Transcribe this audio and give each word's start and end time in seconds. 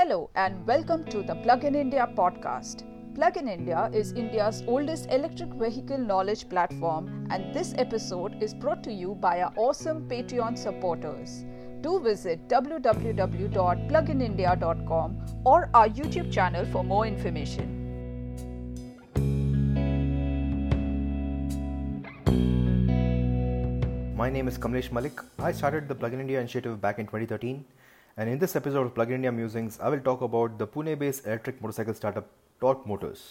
Hello 0.00 0.18
and 0.34 0.66
welcome 0.66 1.04
to 1.12 1.22
the 1.22 1.34
Plug 1.42 1.64
in 1.64 1.74
India 1.74 2.08
podcast. 2.16 2.84
Plug 3.14 3.36
in 3.36 3.48
India 3.48 3.90
is 3.92 4.12
India's 4.12 4.62
oldest 4.66 5.10
electric 5.10 5.50
vehicle 5.62 5.98
knowledge 5.98 6.48
platform, 6.48 7.26
and 7.30 7.54
this 7.54 7.74
episode 7.76 8.42
is 8.42 8.54
brought 8.54 8.82
to 8.84 8.90
you 8.90 9.14
by 9.16 9.42
our 9.42 9.52
awesome 9.56 10.08
Patreon 10.08 10.56
supporters. 10.56 11.44
Do 11.82 12.00
visit 12.00 12.48
www.pluginindia.com 12.48 15.18
or 15.44 15.68
our 15.74 15.88
YouTube 15.90 16.32
channel 16.32 16.64
for 16.72 16.82
more 16.82 17.06
information. 17.06 17.76
My 24.16 24.30
name 24.30 24.48
is 24.48 24.56
Kamlesh 24.56 24.90
Malik. 24.92 25.20
I 25.38 25.52
started 25.52 25.88
the 25.88 25.94
Plug 25.94 26.14
in 26.14 26.20
India 26.20 26.40
initiative 26.40 26.80
back 26.80 26.98
in 26.98 27.04
2013, 27.04 27.66
and 28.20 28.28
in 28.28 28.38
this 28.38 28.54
episode 28.54 28.86
of 28.86 28.94
Plug 28.94 29.08
in 29.08 29.14
India 29.14 29.32
Musings, 29.32 29.78
I 29.80 29.88
will 29.88 30.00
talk 30.00 30.20
about 30.20 30.58
the 30.58 30.66
Pune 30.66 30.98
based 30.98 31.26
electric 31.26 31.62
motorcycle 31.62 31.94
startup 31.94 32.26
Tork 32.60 32.86
Motors. 32.86 33.22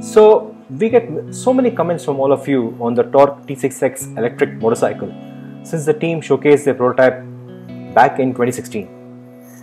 So, 0.00 0.54
we 0.70 0.90
get 0.90 1.08
so 1.34 1.52
many 1.52 1.72
comments 1.72 2.04
from 2.04 2.20
all 2.20 2.32
of 2.32 2.46
you 2.46 2.76
on 2.80 2.94
the 2.94 3.02
Tork 3.02 3.48
T6X 3.48 4.16
electric 4.16 4.52
motorcycle 4.62 5.12
since 5.64 5.84
the 5.84 5.92
team 5.92 6.20
showcased 6.20 6.64
their 6.64 6.74
prototype 6.74 7.18
back 7.94 8.20
in 8.20 8.30
2016. 8.30 8.88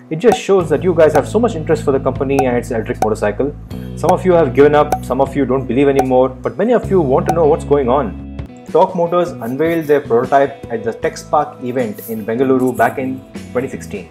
It 0.10 0.18
just 0.18 0.38
shows 0.38 0.68
that 0.70 0.84
you 0.84 0.94
guys 0.94 1.14
have 1.14 1.26
so 1.26 1.40
much 1.40 1.56
interest 1.56 1.86
for 1.86 1.94
the 1.94 2.02
company 2.02 2.38
and 2.46 2.58
its 2.58 2.72
electric 2.72 3.02
motorcycle. 3.02 3.56
Some 3.96 4.12
of 4.12 4.26
you 4.26 4.34
have 4.34 4.54
given 4.54 4.76
up, 4.76 5.06
some 5.06 5.22
of 5.22 5.38
you 5.38 5.46
don't 5.46 5.68
believe 5.68 5.88
anymore, 5.88 6.28
but 6.28 6.58
many 6.58 6.74
of 6.74 6.92
you 6.92 7.00
want 7.00 7.30
to 7.30 7.34
know 7.34 7.46
what's 7.46 7.64
going 7.64 7.88
on. 7.88 8.27
Tork 8.72 8.96
Motors 8.96 9.30
unveiled 9.30 9.86
their 9.86 10.02
prototype 10.02 10.66
at 10.70 10.84
the 10.84 10.92
TechSpark 10.92 11.64
event 11.64 12.10
in 12.10 12.26
Bengaluru 12.26 12.76
back 12.76 12.98
in 12.98 13.20
2016. 13.54 14.10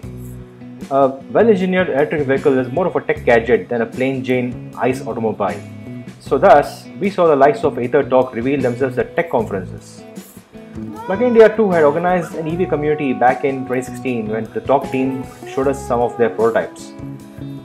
A 0.89 1.09
well 1.31 1.47
engineered 1.47 1.89
electric 1.89 2.25
vehicle 2.25 2.57
is 2.57 2.71
more 2.71 2.87
of 2.87 2.95
a 2.95 3.01
tech 3.01 3.23
gadget 3.23 3.69
than 3.69 3.81
a 3.81 3.85
plain 3.85 4.23
Jane 4.23 4.73
ICE 4.75 5.05
automobile. 5.05 5.61
So, 6.19 6.39
thus, 6.39 6.87
we 6.99 7.11
saw 7.11 7.27
the 7.27 7.35
likes 7.35 7.63
of 7.63 7.77
Ather 7.77 8.03
Tork 8.03 8.33
reveal 8.33 8.59
themselves 8.59 8.97
at 8.97 9.15
tech 9.15 9.29
conferences. 9.29 10.03
Plug 11.05 11.21
India 11.21 11.55
too 11.55 11.69
had 11.69 11.83
organized 11.83 12.33
an 12.33 12.47
EV 12.47 12.67
community 12.67 13.13
back 13.13 13.45
in 13.45 13.59
2016 13.67 14.27
when 14.27 14.51
the 14.53 14.61
Tork 14.61 14.89
team 14.89 15.23
showed 15.47 15.67
us 15.67 15.87
some 15.87 16.01
of 16.01 16.17
their 16.17 16.31
prototypes. 16.31 16.93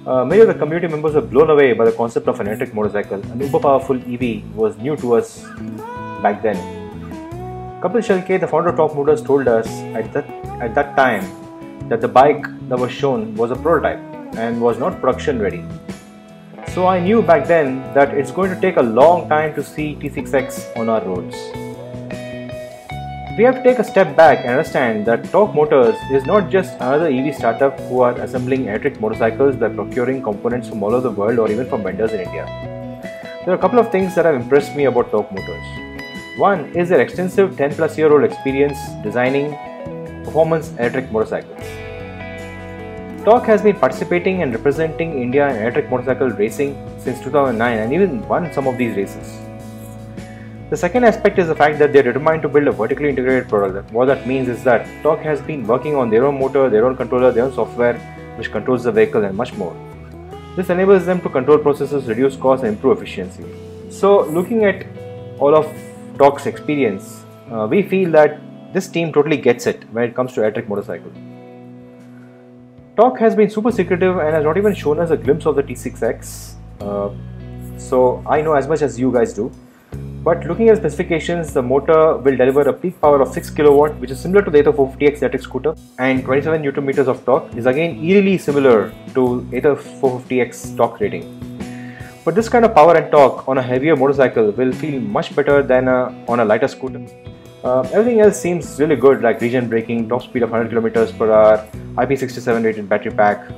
Uh, 0.06 0.25
many 0.25 0.42
of 0.42 0.48
the 0.48 0.55
community 0.55 0.88
members 0.88 1.14
were 1.14 1.22
blown 1.22 1.48
away 1.48 1.72
by 1.72 1.86
the 1.86 1.92
concept 1.92 2.28
of 2.28 2.38
an 2.38 2.48
electric 2.48 2.75
motorcycle. 2.75 3.20
An 3.33 3.41
uber 3.41 3.61
powerful 3.61 3.97
EV 3.97 4.44
was 4.55 4.77
new 4.77 4.94
to 4.97 5.14
us 5.14 5.42
back 6.22 6.42
then. 6.42 6.81
Kapil 7.83 8.00
Shelke, 8.06 8.38
the 8.38 8.47
founder 8.47 8.69
of 8.69 8.77
Tork 8.77 8.94
Motors, 8.94 9.20
told 9.20 9.48
us 9.48 9.66
at 10.00 10.12
that, 10.12 10.25
at 10.62 10.72
that 10.72 10.97
time 10.97 11.25
that 11.88 12.00
the 12.00 12.06
bike 12.06 12.44
that 12.69 12.78
was 12.78 12.92
shown 12.92 13.34
was 13.34 13.50
a 13.50 13.56
prototype 13.56 13.98
and 14.36 14.61
was 14.61 14.78
not 14.78 15.00
production 15.00 15.41
ready. 15.41 15.64
So 16.69 16.86
I 16.86 17.00
knew 17.00 17.22
back 17.22 17.48
then 17.48 17.83
that 17.92 18.14
it's 18.14 18.30
going 18.30 18.55
to 18.55 18.60
take 18.60 18.77
a 18.77 18.83
long 18.83 19.28
time 19.28 19.53
to 19.56 19.64
see 19.64 19.97
T6X 19.97 20.77
on 20.77 20.88
our 20.88 21.05
roads. 21.05 21.34
We 23.36 23.42
have 23.42 23.56
to 23.56 23.62
take 23.64 23.80
a 23.80 23.84
step 23.84 24.14
back 24.16 24.44
and 24.44 24.50
understand 24.50 25.05
that 25.06 25.25
Tork 25.33 25.53
Motors 25.53 25.97
is 26.12 26.25
not 26.25 26.50
just 26.50 26.75
another 26.77 27.08
EV 27.08 27.34
startup 27.34 27.80
who 27.80 28.03
are 28.03 28.12
assembling 28.20 28.66
electric 28.66 29.00
motorcycles 29.00 29.56
by 29.56 29.70
procuring 29.70 30.22
components 30.22 30.69
from 30.69 30.84
all 30.84 30.94
over 30.94 31.08
the 31.08 31.10
world 31.10 31.41
or 31.41 31.50
even 31.50 31.69
from 31.69 31.83
vendors 31.83 32.12
in 32.12 32.20
India. 32.20 32.47
There 33.44 33.53
are 33.53 33.58
a 33.58 33.60
couple 33.60 33.80
of 33.80 33.91
things 33.91 34.14
that 34.14 34.25
have 34.25 34.36
impressed 34.36 34.77
me 34.77 34.84
about 34.84 35.10
Tork 35.10 35.33
Motors. 35.33 35.91
One 36.36 36.75
is 36.75 36.88
their 36.88 37.02
extensive 37.02 37.58
10 37.58 37.75
plus 37.75 37.98
year 37.98 38.11
old 38.11 38.25
experience 38.25 38.78
designing 39.02 39.50
performance 40.25 40.70
electric 40.78 41.12
motorcycles. 41.12 41.62
Tork 43.22 43.44
has 43.44 43.61
been 43.61 43.77
participating 43.77 44.42
and 44.42 44.55
representing 44.55 45.20
India 45.20 45.50
in 45.50 45.56
electric 45.56 45.91
motorcycle 45.91 46.30
racing 46.30 46.75
since 46.98 47.20
2009 47.20 47.78
and 47.78 47.92
even 47.92 48.27
won 48.28 48.50
some 48.50 48.66
of 48.66 48.78
these 48.78 48.97
races. 48.97 49.41
The 50.70 50.76
second 50.78 51.04
aspect 51.04 51.38
is 51.38 51.48
the 51.48 51.54
fact 51.54 51.78
that 51.81 51.93
they're 51.93 52.03
determined 52.03 52.41
to 52.43 52.49
build 52.49 52.66
a 52.66 52.72
vertically 52.72 53.10
integrated 53.10 53.50
product. 53.50 53.93
What 53.93 54.06
that 54.06 54.26
means 54.26 54.49
is 54.49 54.64
that 54.64 54.88
Tork 55.03 55.20
has 55.20 55.43
been 55.43 55.66
working 55.66 55.97
on 55.97 56.09
their 56.09 56.25
own 56.25 56.38
motor, 56.38 56.70
their 56.70 56.87
own 56.87 56.97
controller, 56.97 57.31
their 57.31 57.44
own 57.44 57.53
software 57.53 57.99
which 58.38 58.50
controls 58.50 58.84
the 58.84 58.93
vehicle 58.93 59.22
and 59.22 59.37
much 59.37 59.53
more. 59.53 59.76
This 60.56 60.70
enables 60.70 61.04
them 61.04 61.20
to 61.20 61.28
control 61.28 61.59
processes, 61.59 62.06
reduce 62.06 62.37
costs, 62.37 62.64
and 62.64 62.72
improve 62.72 62.97
efficiency. 62.97 63.44
So, 63.91 64.22
looking 64.31 64.64
at 64.64 64.87
all 65.38 65.54
of 65.54 65.70
Tork's 66.19 66.47
experience, 66.47 67.25
uh, 67.50 67.67
we 67.71 67.83
feel 67.83 68.11
that 68.12 68.41
this 68.73 68.89
team 68.89 69.12
totally 69.12 69.37
gets 69.37 69.67
it 69.67 69.84
when 69.93 70.05
it 70.05 70.15
comes 70.15 70.33
to 70.34 70.41
electric 70.41 70.69
motorcycle. 70.69 71.12
Tork 72.97 73.19
has 73.19 73.34
been 73.34 73.49
super 73.49 73.73
secretive 73.73 74.19
and 74.19 74.34
has 74.34 74.45
not 74.45 74.56
even 74.59 74.75
shown 74.75 74.99
us 75.00 75.11
a 75.11 75.17
glimpse 75.17 75.47
of 75.47 75.56
the 75.56 75.62
T6X. 75.62 76.55
Uh, 76.81 77.11
so 77.78 78.23
I 78.27 78.43
know 78.43 78.55
as 78.55 78.69
much 78.69 78.83
as 78.83 78.99
you 78.99 79.11
guys 79.11 79.33
do. 79.33 79.50
But 80.23 80.47
looking 80.47 80.69
at 80.69 80.77
the 80.77 80.89
specifications, 80.89 81.53
the 81.53 81.62
motor 81.62 82.17
will 82.19 82.37
deliver 82.37 82.62
a 82.62 82.73
peak 82.73 83.00
power 83.00 83.21
of 83.21 83.33
6 83.33 83.50
kW, 83.50 83.99
which 83.99 84.11
is 84.12 84.21
similar 84.21 84.43
to 84.43 84.50
the 84.53 84.61
Ather 84.61 84.73
450X 84.73 85.19
electric 85.19 85.43
scooter, 85.43 85.75
and 85.99 86.23
27 86.23 86.62
Nm 86.62 87.09
of 87.09 87.25
torque 87.25 87.53
is 87.56 87.67
again 87.67 87.97
eerily 88.05 88.39
similar 88.39 88.93
to 89.15 89.49
Ather 89.53 89.75
450X 89.75 90.77
torque 90.77 91.00
rating. 91.00 91.51
But 92.25 92.37
this 92.37 92.49
kind 92.49 92.65
of 92.65 92.72
power 92.72 92.97
and 92.97 93.10
torque 93.10 93.49
on 93.49 93.59
a 93.59 93.62
heavier 93.62 93.97
motorcycle 93.97 94.53
will 94.53 94.72
feel 94.72 95.00
much 95.00 95.34
better 95.34 95.60
than 95.62 95.88
a, 95.88 96.25
on 96.28 96.38
a 96.38 96.44
lighter 96.44 96.69
scooter. 96.69 97.05
Uh, 97.65 97.81
everything 97.93 98.21
else 98.21 98.41
seems 98.41 98.78
really 98.78 98.94
good 98.94 99.22
like 99.22 99.41
regen 99.41 99.69
braking, 99.69 100.09
top 100.09 100.22
speed 100.22 100.44
of 100.44 100.50
100 100.50 100.72
km 100.72 101.19
per 101.19 101.32
hour, 101.32 101.66
IP67 101.97 102.65
rated 102.65 102.88
battery 102.88 103.12
pack. 103.12 103.50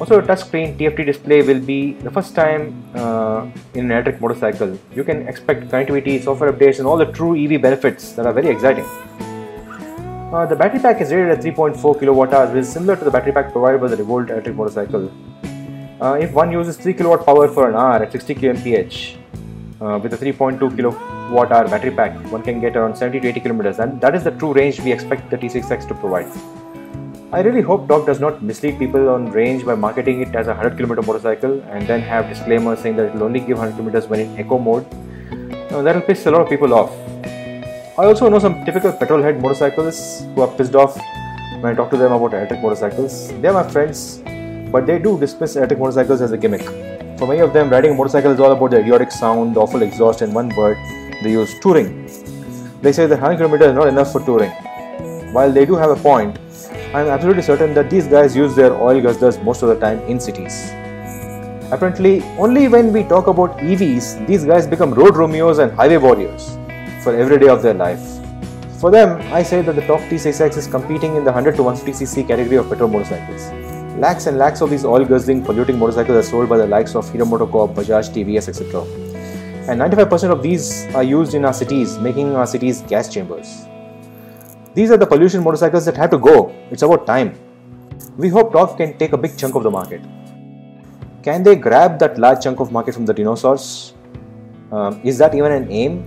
Also, 0.00 0.18
a 0.18 0.22
touchscreen 0.22 0.78
TFT 0.78 1.04
display 1.04 1.42
will 1.42 1.60
be 1.60 1.92
the 1.92 2.10
first 2.10 2.34
time 2.34 2.82
uh, 2.94 3.46
in 3.74 3.84
an 3.84 3.90
electric 3.90 4.18
motorcycle. 4.18 4.78
You 4.94 5.04
can 5.04 5.28
expect 5.28 5.68
connectivity, 5.68 6.22
software 6.22 6.50
updates, 6.52 6.78
and 6.78 6.86
all 6.86 6.96
the 6.96 7.12
true 7.12 7.36
EV 7.36 7.60
benefits 7.60 8.12
that 8.12 8.24
are 8.24 8.32
very 8.32 8.48
exciting. 8.48 8.86
Uh, 10.32 10.46
the 10.46 10.56
battery 10.56 10.80
pack 10.80 11.02
is 11.02 11.12
rated 11.12 11.32
at 11.32 11.44
3.4 11.44 11.76
kWh, 12.00 12.52
which 12.54 12.60
is 12.60 12.72
similar 12.72 12.96
to 12.96 13.04
the 13.04 13.10
battery 13.10 13.32
pack 13.32 13.52
provided 13.52 13.78
by 13.78 13.88
the 13.88 13.96
Revolt 13.96 14.30
electric 14.30 14.56
motorcycle. 14.56 15.12
Uh, 16.00 16.16
if 16.18 16.32
one 16.32 16.50
uses 16.50 16.78
3 16.78 16.94
kilowatt 16.94 17.26
power 17.26 17.46
for 17.46 17.68
an 17.68 17.74
hour 17.76 17.96
at 18.02 18.10
60 18.10 18.34
kmph 18.36 19.16
uh, 19.82 19.98
with 20.02 20.14
a 20.14 20.16
3.2 20.16 20.74
kilowatt 20.74 21.52
hour 21.52 21.68
battery 21.68 21.90
pack, 21.90 22.14
one 22.32 22.42
can 22.42 22.58
get 22.58 22.74
around 22.74 22.96
70 22.96 23.20
to 23.20 23.28
80 23.28 23.40
kilometers, 23.40 23.78
and 23.80 24.00
that 24.00 24.14
is 24.14 24.24
the 24.24 24.30
true 24.30 24.54
range 24.54 24.80
we 24.80 24.92
expect 24.92 25.28
the 25.28 25.36
T6X 25.36 25.86
to 25.88 25.94
provide. 25.94 26.30
I 27.34 27.42
really 27.42 27.60
hope 27.60 27.86
Tork 27.86 28.06
does 28.06 28.18
not 28.18 28.42
mislead 28.42 28.78
people 28.78 29.10
on 29.10 29.30
range 29.30 29.66
by 29.66 29.74
marketing 29.74 30.22
it 30.22 30.34
as 30.34 30.46
a 30.46 30.54
100 30.54 30.78
km 30.78 31.06
motorcycle 31.06 31.60
and 31.68 31.86
then 31.86 32.00
have 32.00 32.30
disclaimers 32.30 32.78
saying 32.78 32.96
that 32.96 33.08
it 33.08 33.14
will 33.14 33.24
only 33.24 33.40
give 33.40 33.58
100 33.58 33.78
km 33.78 34.08
when 34.08 34.20
in 34.20 34.40
eco 34.40 34.58
mode. 34.58 34.86
Uh, 35.70 35.82
that 35.82 35.94
will 35.94 36.02
piss 36.02 36.24
a 36.24 36.30
lot 36.30 36.40
of 36.40 36.48
people 36.48 36.72
off. 36.72 36.90
I 37.98 38.06
also 38.06 38.30
know 38.30 38.38
some 38.38 38.64
typical 38.64 38.90
petrol 38.90 39.22
head 39.22 39.42
motorcyclists 39.42 40.24
who 40.34 40.40
are 40.40 40.48
pissed 40.56 40.74
off 40.74 40.98
when 41.60 41.66
I 41.66 41.74
talk 41.74 41.90
to 41.90 41.98
them 41.98 42.10
about 42.10 42.32
electric 42.32 42.62
motorcycles. 42.62 43.28
They 43.40 43.48
are 43.48 43.62
my 43.62 43.70
friends 43.70 44.22
but 44.70 44.86
they 44.86 44.98
do 44.98 45.18
dismiss 45.18 45.56
electric 45.56 45.78
motorcycles 45.78 46.20
as 46.20 46.32
a 46.32 46.38
gimmick. 46.38 46.62
For 47.18 47.26
many 47.26 47.40
of 47.40 47.52
them, 47.52 47.70
riding 47.70 47.92
a 47.92 47.94
motorcycle 47.94 48.30
is 48.32 48.40
all 48.40 48.52
about 48.52 48.70
the 48.70 48.80
idiotic 48.80 49.10
sound, 49.10 49.56
the 49.56 49.60
awful 49.60 49.82
exhaust, 49.82 50.22
and 50.22 50.34
one 50.34 50.48
word 50.56 50.78
they 51.22 51.32
use 51.32 51.58
touring. 51.60 52.06
They 52.82 52.92
say 52.92 53.06
that 53.06 53.20
100 53.20 53.38
km 53.38 53.60
is 53.68 53.74
not 53.74 53.88
enough 53.88 54.12
for 54.12 54.20
touring. 54.20 54.50
While 55.32 55.52
they 55.52 55.66
do 55.66 55.74
have 55.74 55.90
a 55.90 55.96
point, 55.96 56.38
I 56.94 57.02
am 57.02 57.08
absolutely 57.08 57.42
certain 57.42 57.74
that 57.74 57.90
these 57.90 58.06
guys 58.06 58.34
use 58.34 58.56
their 58.56 58.72
oil 58.72 59.00
guzzlers 59.00 59.42
most 59.44 59.62
of 59.62 59.68
the 59.68 59.78
time 59.78 60.00
in 60.08 60.18
cities. 60.18 60.70
Apparently, 61.70 62.22
only 62.36 62.66
when 62.66 62.92
we 62.92 63.04
talk 63.04 63.28
about 63.28 63.56
EVs, 63.58 64.26
these 64.26 64.44
guys 64.44 64.66
become 64.66 64.92
road 64.92 65.16
Romeos 65.16 65.58
and 65.58 65.70
highway 65.72 65.98
warriors 65.98 66.58
for 67.04 67.14
every 67.14 67.38
day 67.38 67.48
of 67.48 67.62
their 67.62 67.74
life. 67.74 68.00
For 68.80 68.90
them, 68.90 69.20
I 69.32 69.42
say 69.42 69.62
that 69.62 69.76
the 69.76 69.82
Tork 69.82 70.00
T6X 70.00 70.56
is 70.56 70.66
competing 70.66 71.14
in 71.14 71.22
the 71.22 71.30
100 71.30 71.54
to 71.56 71.62
150cc 71.62 72.26
category 72.26 72.56
of 72.56 72.68
petrol 72.68 72.88
motorcycles. 72.88 73.69
Lakhs 73.98 74.26
and 74.26 74.38
lakhs 74.38 74.60
of 74.60 74.70
these 74.70 74.84
oil 74.84 75.04
guzzling, 75.04 75.44
polluting 75.44 75.78
motorcycles 75.78 76.16
are 76.16 76.28
sold 76.28 76.48
by 76.48 76.56
the 76.56 76.66
likes 76.66 76.94
of 76.94 77.10
Hero 77.12 77.26
MotoCorp, 77.26 77.74
Bajaj, 77.74 78.10
TVS, 78.14 78.48
etc. 78.48 78.82
And 79.68 79.80
95% 79.80 80.30
of 80.30 80.42
these 80.42 80.86
are 80.94 81.02
used 81.02 81.34
in 81.34 81.44
our 81.44 81.52
cities, 81.52 81.98
making 81.98 82.34
our 82.34 82.46
cities 82.46 82.82
gas 82.82 83.12
chambers. 83.12 83.66
These 84.74 84.90
are 84.90 84.96
the 84.96 85.06
pollution 85.06 85.42
motorcycles 85.42 85.84
that 85.84 85.96
have 85.96 86.10
to 86.10 86.18
go. 86.18 86.54
It's 86.70 86.82
about 86.82 87.06
time. 87.06 87.38
We 88.16 88.28
hope 88.28 88.52
Tork 88.52 88.76
can 88.76 88.96
take 88.96 89.12
a 89.12 89.18
big 89.18 89.36
chunk 89.36 89.54
of 89.54 89.64
the 89.64 89.70
market. 89.70 90.00
Can 91.22 91.42
they 91.42 91.56
grab 91.56 91.98
that 91.98 92.18
large 92.18 92.42
chunk 92.42 92.60
of 92.60 92.72
market 92.72 92.94
from 92.94 93.04
the 93.04 93.12
dinosaurs? 93.12 93.94
Um, 94.72 95.00
is 95.04 95.18
that 95.18 95.34
even 95.34 95.52
an 95.52 95.70
aim? 95.70 96.06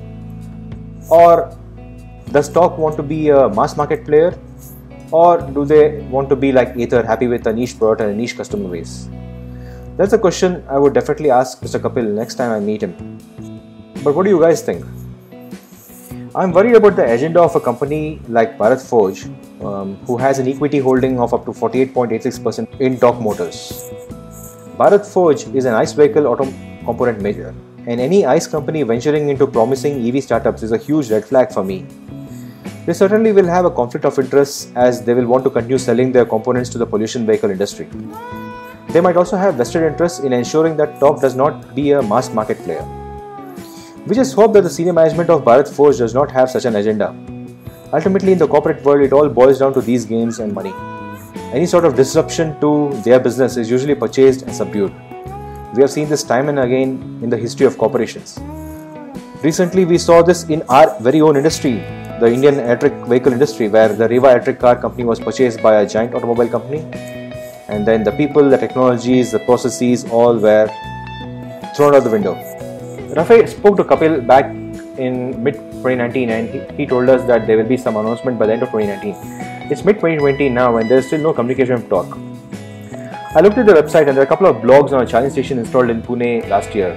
Or 1.09 1.56
does 2.31 2.50
Tork 2.50 2.77
want 2.77 2.95
to 2.95 3.03
be 3.03 3.29
a 3.29 3.50
mass 3.50 3.77
market 3.77 4.06
player 4.06 4.38
or 5.13 5.39
do 5.56 5.63
they 5.63 6.01
want 6.10 6.27
to 6.30 6.36
be 6.36 6.51
like 6.51 6.75
Ather, 6.75 7.06
happy 7.06 7.27
with 7.27 7.45
a 7.45 7.54
niche 7.54 7.77
product 7.77 8.01
and 8.01 8.12
a 8.12 8.15
niche 8.15 8.36
customer 8.36 8.69
base? 8.69 9.07
That's 9.95 10.13
a 10.13 10.18
question 10.18 10.63
I 10.68 10.80
would 10.80 10.94
definitely 10.94 11.30
ask 11.30 11.62
Mr. 11.62 11.80
Kapil 11.80 12.07
next 12.21 12.36
time 12.36 12.51
I 12.51 12.60
meet 12.60 12.81
him. 12.81 12.94
But 14.04 14.15
what 14.15 14.24
do 14.24 14.31
you 14.31 14.39
guys 14.42 14.63
think? 14.63 14.83
I'm 16.36 16.51
worried 16.51 16.75
about 16.75 16.95
the 16.95 17.06
agenda 17.13 17.42
of 17.42 17.56
a 17.56 17.60
company 17.60 18.19
like 18.27 18.57
Bharat 18.57 18.81
Forge, 18.81 19.25
um, 19.63 19.98
who 20.07 20.18
has 20.18 20.39
an 20.39 20.48
equity 20.48 20.80
holding 20.80 21.19
of 21.19 21.31
up 21.31 21.45
to 21.45 21.51
48.86% 21.51 22.81
in 22.81 23.00
Tork 23.00 23.19
Motors. 23.21 23.92
Bharat 24.80 25.06
Forge 25.06 25.45
is 25.54 25.65
an 25.65 25.75
ICE 25.75 25.94
vehicle 25.94 26.25
auto 26.25 26.51
component 26.86 27.21
major, 27.21 27.54
and 27.86 28.01
any 28.01 28.25
ICE 28.25 28.48
company 28.48 28.81
venturing 28.81 29.30
into 29.30 29.45
promising 29.45 30.04
EV 30.07 30.24
startups 30.24 30.63
is 30.63 30.71
a 30.71 30.77
huge 30.80 31.12
red 31.12 31.24
flag 31.24 31.51
for 31.51 31.63
me. 31.63 31.86
They 32.85 32.91
certainly 32.91 33.31
will 33.31 33.45
have 33.45 33.63
a 33.63 33.71
conflict 33.71 34.03
of 34.03 34.19
interest 34.19 34.69
as 34.75 35.06
they 35.06 35.13
will 35.13 35.25
want 35.25 35.45
to 35.45 35.50
continue 35.50 35.77
selling 35.77 36.12
their 36.12 36.25
components 36.25 36.69
to 36.71 36.77
the 36.77 36.85
pollution 36.85 37.25
vehicle 37.25 37.50
industry. 37.50 37.88
They 38.89 39.00
might 39.00 39.15
also 39.15 39.38
have 39.38 39.56
vested 39.56 39.83
interest 39.83 40.25
in 40.25 40.33
ensuring 40.33 40.75
that 40.77 41.00
Tork 41.00 41.21
does 41.21 41.33
not 41.33 41.74
be 41.74 41.91
a 41.91 42.01
mass 42.01 42.33
market 42.33 42.57
player. 42.59 42.85
We 44.06 44.15
just 44.15 44.35
hope 44.35 44.51
that 44.51 44.63
the 44.63 44.69
senior 44.69 44.91
management 44.91 45.30
of 45.30 45.45
Bharat 45.45 45.74
Forge 45.74 46.00
does 46.00 46.13
not 46.13 46.30
have 46.31 46.50
such 46.50 46.65
an 46.65 46.75
agenda. 46.75 47.15
Ultimately, 47.94 48.33
in 48.33 48.38
the 48.38 48.47
corporate 48.47 48.83
world, 48.83 49.01
it 49.01 49.13
all 49.13 49.29
boils 49.29 49.59
down 49.59 49.74
to 49.75 49.81
these 49.81 50.03
games 50.03 50.39
and 50.39 50.53
money. 50.53 50.74
Any 51.53 51.65
sort 51.65 51.86
of 51.86 51.95
disruption 51.95 52.59
to 52.59 52.89
their 53.06 53.18
business 53.18 53.56
is 53.56 53.71
usually 53.71 53.95
purchased 53.95 54.41
and 54.41 54.53
subdued. 54.53 54.94
We 55.74 55.81
have 55.81 55.89
seen 55.89 56.09
this 56.09 56.21
time 56.21 56.50
and 56.50 56.59
again 56.59 57.19
in 57.24 57.29
the 57.29 57.38
history 57.38 57.65
of 57.65 57.77
corporations. 57.77 58.38
Recently, 59.41 59.86
we 59.86 59.97
saw 59.97 60.21
this 60.21 60.44
in 60.50 60.63
our 60.63 61.00
very 61.00 61.21
own 61.21 61.38
industry, 61.38 61.81
the 62.23 62.31
Indian 62.31 62.59
electric 62.59 62.93
vehicle 63.11 63.33
industry, 63.33 63.67
where 63.67 63.89
the 64.01 64.07
Reva 64.07 64.27
electric 64.27 64.57
car 64.57 64.75
company 64.77 65.03
was 65.03 65.19
purchased 65.19 65.61
by 65.61 65.73
a 65.81 65.87
giant 65.93 66.15
automobile 66.15 66.47
company, 66.47 66.79
and 67.67 67.85
then 67.85 68.03
the 68.03 68.13
people, 68.13 68.49
the 68.49 68.57
technologies, 68.57 69.31
the 69.33 69.39
processes 69.39 70.05
all 70.05 70.37
were 70.37 70.67
thrown 71.75 71.95
out 71.95 72.03
the 72.05 72.13
window. 72.17 72.35
Rafe 73.17 73.49
spoke 73.49 73.75
to 73.77 73.83
Kapil 73.83 74.25
back 74.25 74.45
in 74.97 75.43
mid 75.43 75.55
2019 75.55 76.29
and 76.29 76.49
he, 76.49 76.59
he 76.77 76.85
told 76.85 77.09
us 77.09 77.23
that 77.27 77.45
there 77.45 77.57
will 77.57 77.71
be 77.75 77.77
some 77.77 77.97
announcement 77.97 78.39
by 78.39 78.45
the 78.45 78.53
end 78.53 78.63
of 78.63 78.69
2019. 78.69 79.71
It's 79.71 79.83
mid 79.83 79.95
2020 79.95 80.49
now 80.49 80.77
and 80.77 80.89
there 80.89 80.99
is 80.99 81.07
still 81.07 81.21
no 81.21 81.33
communication 81.33 81.87
Tork. 81.89 82.17
I 83.35 83.41
looked 83.41 83.57
at 83.57 83.65
the 83.65 83.73
website 83.73 84.07
and 84.07 84.15
there 84.15 84.23
are 84.23 84.29
a 84.31 84.33
couple 84.33 84.47
of 84.47 84.57
blogs 84.57 84.93
on 84.93 85.01
a 85.03 85.07
charging 85.07 85.31
station 85.31 85.59
installed 85.59 85.89
in 85.89 86.01
Pune 86.01 86.47
last 86.47 86.73
year. 86.73 86.91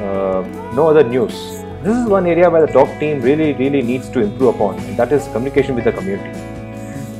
Uh, 0.00 0.42
no 0.74 0.88
other 0.88 1.04
news. 1.04 1.65
This 1.86 1.96
is 1.96 2.06
one 2.06 2.26
area 2.26 2.50
where 2.50 2.66
the 2.66 2.72
Tork 2.72 2.88
team 2.98 3.20
really, 3.22 3.52
really 3.54 3.80
needs 3.80 4.08
to 4.10 4.20
improve 4.20 4.56
upon, 4.56 4.78
and 4.80 4.96
that 4.96 5.12
is 5.12 5.28
communication 5.28 5.76
with 5.76 5.84
the 5.84 5.92
community. 5.92 6.32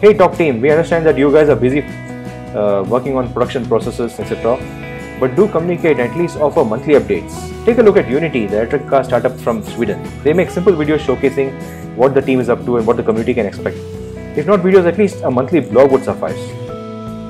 Hey, 0.00 0.12
Tork 0.12 0.36
team, 0.36 0.60
we 0.60 0.70
understand 0.70 1.06
that 1.06 1.16
you 1.16 1.32
guys 1.32 1.48
are 1.48 1.54
busy 1.54 1.82
uh, 1.82 2.82
working 2.88 3.16
on 3.16 3.32
production 3.32 3.64
processes, 3.64 4.18
etc 4.18 4.58
but 5.20 5.34
do 5.34 5.48
communicate 5.48 5.98
at 5.98 6.16
least 6.16 6.36
offer 6.36 6.64
monthly 6.64 6.94
updates. 6.94 7.34
Take 7.64 7.78
a 7.78 7.82
look 7.82 7.96
at 7.96 8.06
Uniti, 8.06 8.48
the 8.48 8.56
electric 8.56 8.86
car 8.88 9.02
startup 9.02 9.38
from 9.38 9.62
Sweden. 9.62 10.02
They 10.22 10.32
make 10.32 10.50
simple 10.50 10.72
videos 10.72 10.98
showcasing 10.98 11.96
what 11.96 12.14
the 12.14 12.20
team 12.20 12.40
is 12.40 12.48
up 12.48 12.64
to 12.66 12.76
and 12.76 12.86
what 12.86 12.96
the 12.96 13.02
community 13.02 13.34
can 13.34 13.46
expect. 13.46 13.76
If 14.36 14.46
not 14.46 14.60
videos, 14.60 14.86
at 14.86 14.98
least 14.98 15.22
a 15.22 15.30
monthly 15.30 15.60
blog 15.60 15.90
would 15.92 16.04
suffice. 16.04 16.38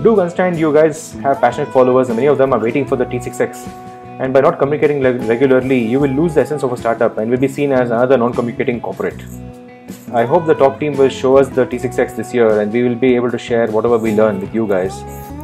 Do 0.02 0.18
understand 0.18 0.58
you 0.58 0.72
guys 0.72 1.12
have 1.24 1.40
passionate 1.40 1.72
followers 1.72 2.08
and 2.08 2.16
many 2.16 2.26
of 2.26 2.38
them 2.38 2.52
are 2.52 2.58
waiting 2.58 2.86
for 2.86 2.96
the 2.96 3.06
T6X. 3.06 3.95
And 4.18 4.32
by 4.32 4.40
not 4.40 4.58
communicating 4.58 5.00
regularly, 5.28 5.78
you 5.78 6.00
will 6.00 6.10
lose 6.10 6.34
the 6.34 6.40
essence 6.40 6.62
of 6.62 6.72
a 6.72 6.76
startup 6.76 7.18
and 7.18 7.30
will 7.30 7.38
be 7.38 7.48
seen 7.48 7.72
as 7.72 7.90
another 7.90 8.16
non 8.16 8.32
communicating 8.32 8.80
corporate. 8.80 9.22
I 10.12 10.24
hope 10.24 10.46
the 10.46 10.54
Tork 10.54 10.80
team 10.80 10.96
will 10.96 11.10
show 11.10 11.36
us 11.36 11.48
the 11.48 11.66
T6X 11.66 12.16
this 12.16 12.32
year 12.32 12.60
and 12.60 12.72
we 12.72 12.82
will 12.82 12.94
be 12.94 13.14
able 13.14 13.30
to 13.30 13.38
share 13.38 13.66
whatever 13.66 13.98
we 13.98 14.14
learn 14.14 14.40
with 14.40 14.54
you 14.54 14.66
guys. 14.66 15.02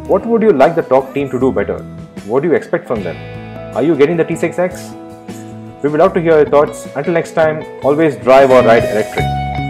What 0.09 0.25
would 0.25 0.41
you 0.41 0.53
like 0.53 0.75
the 0.75 0.83
Tork 0.83 1.13
team 1.13 1.29
to 1.31 1.39
do 1.39 1.53
better? 1.53 1.79
What 2.27 2.43
do 2.43 2.49
you 2.49 2.55
expect 2.55 2.87
from 2.87 3.03
them? 3.03 3.17
Are 3.77 3.83
you 3.83 3.95
getting 3.95 4.17
the 4.17 4.25
T6X? 4.25 5.83
We 5.83 5.91
would 5.91 5.99
love 5.99 6.15
to 6.15 6.21
hear 6.21 6.37
your 6.37 6.49
thoughts. 6.49 6.87
Until 6.97 7.13
next 7.13 7.33
time, 7.33 7.63
always 7.85 8.17
drive 8.17 8.51
or 8.51 8.63
ride 8.63 8.85
electric. 8.85 9.62